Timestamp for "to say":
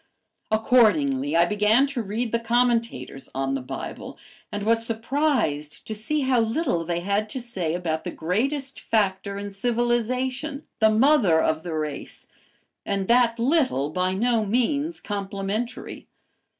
7.29-7.75